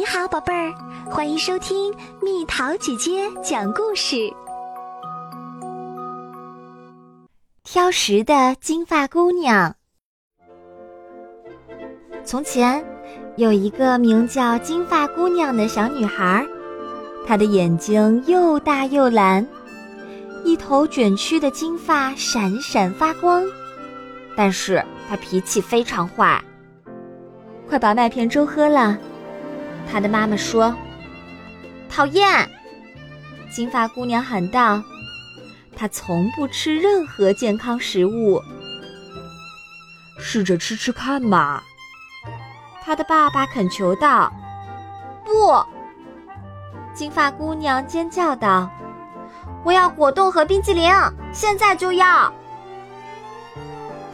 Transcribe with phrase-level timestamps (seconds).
[0.00, 0.72] 你好，宝贝儿，
[1.10, 4.16] 欢迎收听蜜桃姐姐讲故事。
[7.64, 9.76] 挑食的金发姑娘。
[12.24, 12.82] 从前，
[13.36, 16.46] 有一个名叫金发姑娘的小女孩，
[17.26, 19.46] 她的眼睛又大又蓝，
[20.44, 23.44] 一头卷曲的金发闪闪发光。
[24.34, 26.42] 但是她脾气非常坏。
[27.68, 28.98] 快把麦片粥喝了。
[29.90, 30.74] 她的妈妈说
[31.90, 32.48] ：“讨厌！”
[33.50, 34.82] 金发姑娘喊道
[35.76, 38.40] ：“她从不吃任何健康食物。
[40.18, 41.62] 试着吃吃看嘛。”
[42.82, 44.32] 他的爸爸恳求道
[45.24, 45.64] ：“不！”
[46.94, 48.70] 金发姑娘尖叫道
[49.64, 50.90] ：“我要果冻和冰激凌，
[51.32, 52.32] 现在就要！”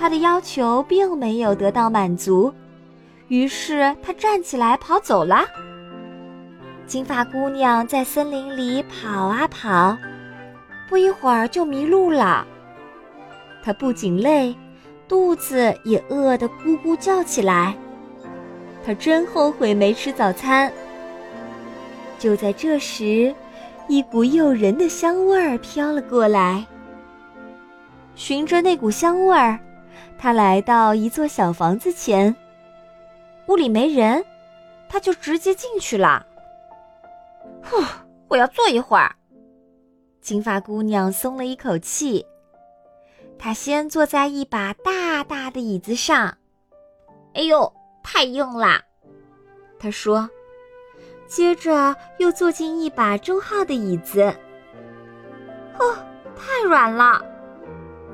[0.00, 2.52] 她的要求并没有得到满足。
[3.34, 5.44] 于是他站起来跑走了。
[6.86, 9.98] 金发姑娘在森林里跑啊跑，
[10.88, 12.46] 不一会儿就迷路了。
[13.60, 14.54] 她不仅累，
[15.08, 17.74] 肚子也饿得咕咕叫起来。
[18.86, 20.72] 她真后悔没吃早餐。
[22.20, 23.34] 就在这时，
[23.88, 26.64] 一股诱人的香味儿飘了过来。
[28.14, 29.58] 循着那股香味儿，
[30.16, 32.32] 她来到一座小房子前。
[33.48, 34.24] 屋里没人，
[34.88, 36.24] 他就直接进去了。
[37.62, 37.82] 呼，
[38.28, 39.14] 我要坐一会儿。
[40.20, 42.24] 金发姑娘松了一口气。
[43.38, 46.38] 她先坐在一把大大的椅子上。
[47.34, 47.70] 哎呦，
[48.02, 48.80] 太硬了，
[49.78, 50.28] 她说。
[51.26, 54.22] 接着又坐进一把中号的椅子。
[55.78, 55.96] 哦，
[56.36, 57.20] 太软了，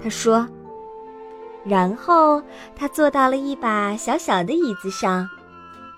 [0.02, 0.48] 她说。
[1.64, 2.42] 然后
[2.74, 5.28] 他坐到了一把小小的椅子上，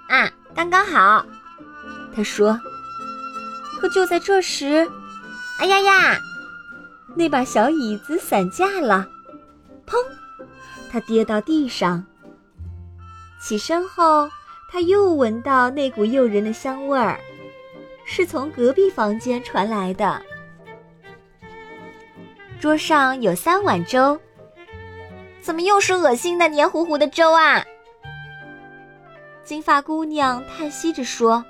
[0.08, 1.24] 啊，刚刚好，
[2.14, 2.58] 他说。
[3.80, 4.88] 可就在这时，
[5.58, 6.18] 哎呀呀，
[7.16, 9.05] 那把小椅子散架了，
[9.84, 9.96] 砰！
[10.89, 12.05] 他跌到地上。
[13.40, 14.30] 起身后，
[14.70, 17.18] 他又闻到那股诱人的香味儿，
[18.05, 20.23] 是从隔壁房间传来的。
[22.61, 24.17] 桌上有三碗粥。
[25.42, 27.64] 怎么又是恶心的黏糊糊的粥啊？
[29.42, 31.45] 金发姑娘叹息着说。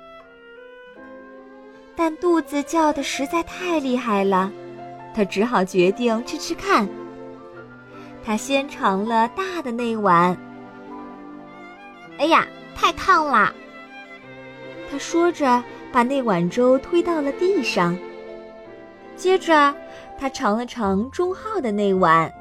[1.95, 4.51] 但肚子叫的实在太厉害了，
[5.13, 6.89] 她只好决定吃吃看。
[8.25, 10.35] 她先尝了大的那碗。
[12.17, 13.53] 哎呀，太烫啦！
[14.89, 17.95] 她说着，把那碗粥推到了地上。
[19.15, 19.71] 接着，
[20.17, 22.33] 她尝了尝中号的那碗。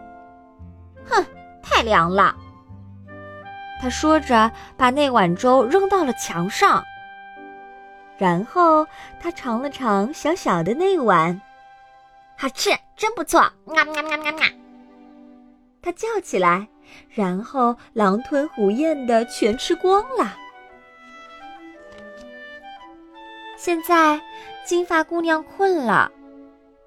[1.82, 2.34] 凉了，
[3.80, 6.82] 他说着，把那碗粥扔到了墙上。
[8.18, 8.86] 然后
[9.20, 11.40] 他尝了尝小小的那碗，
[12.38, 13.40] 好吃，真不错！
[13.40, 14.48] 啊啊啊啊啊！
[15.82, 16.68] 他叫起来，
[17.10, 20.36] 然后狼吞虎咽的全吃光了。
[23.56, 24.20] 现在，
[24.64, 26.10] 金发姑娘困了，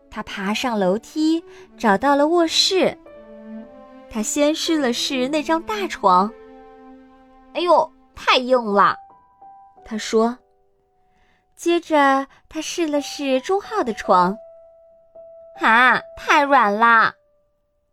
[0.09, 1.43] 她爬上楼梯，
[1.77, 2.97] 找到了卧室。
[4.15, 6.33] 他先试了试那张大床，
[7.53, 8.95] 哎呦，太硬了，
[9.83, 10.37] 他说。
[11.57, 14.37] 接着他试了试中号的床，
[15.59, 17.13] 啊，太软了，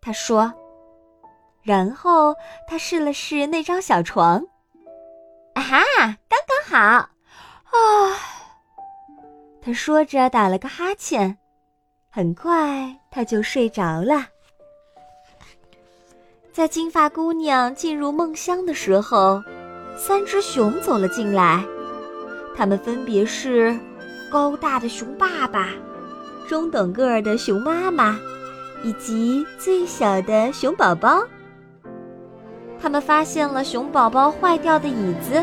[0.01, 0.55] 他说。
[1.61, 2.37] 然后
[2.69, 4.47] 他试了试那张小床，
[5.55, 5.81] 啊哈，
[6.29, 6.79] 刚刚好，
[7.65, 8.17] 啊，
[9.61, 11.37] 他说着打了个哈欠，
[12.11, 14.29] 很快他就睡着了。
[16.53, 19.43] 在金发姑娘进入梦乡的时候，
[19.97, 21.65] 三只熊走了进来。
[22.55, 23.75] 它们分别是
[24.31, 25.71] 高大的熊爸爸、
[26.47, 28.21] 中等个儿的熊妈妈，
[28.85, 31.23] 以及最小的熊宝宝。
[32.79, 35.43] 他们发现了熊宝宝坏掉的椅子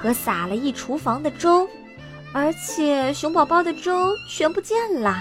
[0.00, 1.68] 和洒了一厨房的粥，
[2.32, 3.92] 而且熊宝宝的粥
[4.30, 5.16] 全不见了。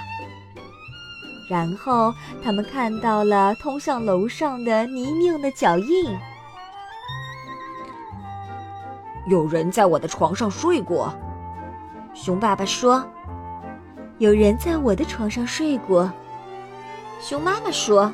[1.47, 2.13] 然后
[2.43, 6.17] 他们看到了通向楼上的泥泞的脚印。
[9.27, 11.13] 有人在我的床上睡过，
[12.13, 13.03] 熊爸爸说。
[14.17, 16.11] 有人在我的床上睡过，
[17.19, 18.11] 熊妈妈说。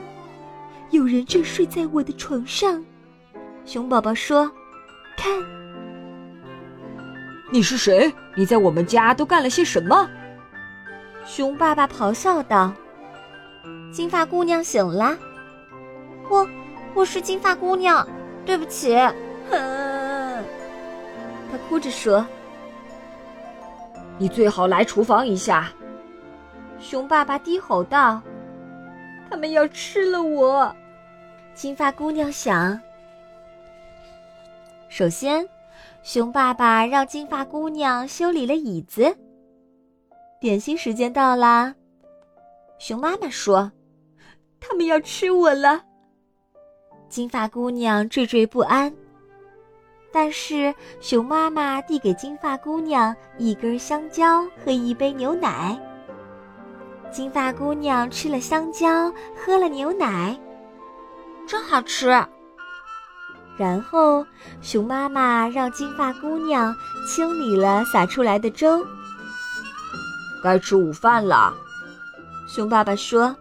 [0.89, 2.83] 有人正睡在我的床上，
[3.65, 4.51] 熊宝宝说。
[5.15, 5.31] 看，
[7.51, 8.11] 你是谁？
[8.35, 10.09] 你在我们家都干了些什么？
[11.25, 12.73] 熊爸爸咆哮道。
[13.91, 15.17] 金发姑娘醒了，
[16.29, 16.47] 我，
[16.93, 18.07] 我是金发姑娘，
[18.45, 18.95] 对不起，
[19.49, 20.43] 哼，
[21.51, 22.25] 她哭着说。
[24.17, 25.69] 你最好来厨房一下。”
[26.79, 28.21] 熊爸爸低吼道
[29.29, 30.73] ：“他们要吃了我。”
[31.53, 32.79] 金发姑娘想
[34.87, 35.45] ：“首先，
[36.01, 39.13] 熊爸爸让金发姑娘修理了椅子。
[40.39, 41.75] 点心时间到啦。”
[42.79, 43.71] 熊妈妈说
[44.61, 45.83] ：“他们要吃我了。”
[47.09, 48.93] 金发姑娘惴惴不安。
[50.13, 55.77] 但是熊妈妈递给金发姑娘一根香蕉和一杯牛奶。
[57.11, 60.37] 金发姑娘吃了香蕉，喝了牛奶，
[61.47, 62.07] 真好吃。
[63.57, 64.25] 然后
[64.61, 66.75] 熊妈妈让金发姑娘
[67.07, 68.85] 清理了洒出来的粥。
[70.43, 71.53] 该吃午饭了。
[72.47, 73.35] 熊爸爸说：“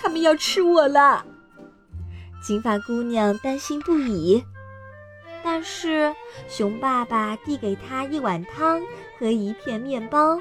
[0.00, 1.24] 他们要吃我了。”
[2.42, 4.42] 金发姑娘担心不已，
[5.44, 6.14] 但是
[6.48, 8.80] 熊爸爸递给她一碗汤
[9.18, 10.40] 和一片面包。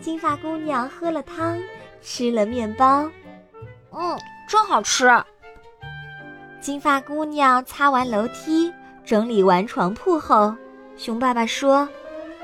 [0.00, 1.58] 金发姑娘喝了汤，
[2.02, 3.10] 吃了面包，
[3.92, 5.10] 嗯，真好吃。
[6.60, 8.72] 金发姑娘擦完楼梯，
[9.04, 10.54] 整理完床铺后，
[10.96, 11.88] 熊爸爸说：“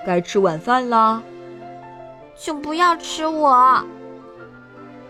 [0.06, 1.22] 该吃晚饭了。”
[2.36, 3.84] 请不要吃我，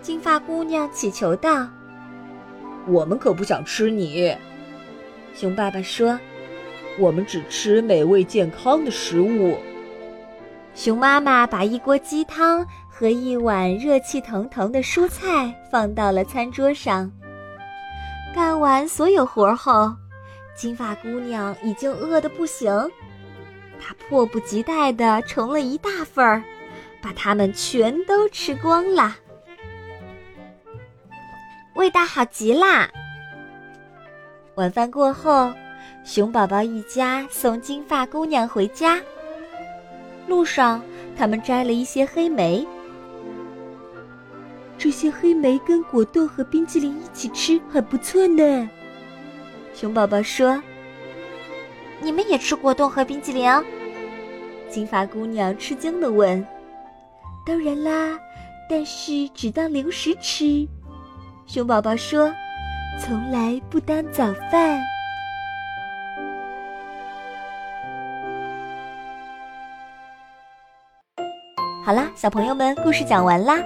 [0.02, 1.68] 金发姑娘乞求道
[2.88, 4.34] ：“我们可不想吃你。”
[5.34, 6.18] 熊爸爸说
[6.98, 9.58] ：“我们只吃美味健康的食物。”
[10.74, 17.10] 熊妈妈把一锅鸡汤和一碗热气腾腾的蔬菜放到了餐桌上。
[18.34, 19.92] 干完所有活后，
[20.56, 22.72] 金发姑娘已经饿得不行，
[23.78, 26.42] 她迫不及待地盛了一大份儿。
[27.02, 29.16] 把它们全都吃光了，
[31.80, 32.90] 味道好极啦！
[34.56, 35.50] 晚饭过后，
[36.04, 39.00] 熊宝宝一家送金发姑娘回家。
[40.26, 40.82] 路上，
[41.16, 42.68] 他们摘了一些黑莓。
[44.76, 48.68] 这些黑莓跟果冻和冰淇淋一起吃，很不错呢。
[49.72, 50.62] 熊宝宝说
[52.02, 53.50] ：“你们也吃果冻和冰淇淋？”
[54.68, 56.46] 金发姑娘吃惊的问。
[57.46, 58.20] 当然啦，
[58.68, 60.68] 但是只当零食吃。
[61.52, 62.32] 熊宝宝说
[62.96, 64.80] ：“从来不当早饭。”
[71.84, 73.56] 好啦，小朋友们，故事讲完啦。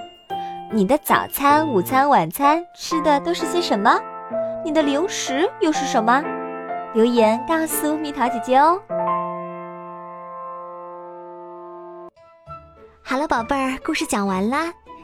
[0.72, 4.00] 你的早餐、午餐、晚餐吃的都是些什么？
[4.64, 6.24] 你的零食又是什么？
[6.94, 8.80] 留言告诉蜜桃姐姐哦。
[13.02, 14.72] 好了，宝贝儿，故事讲完啦。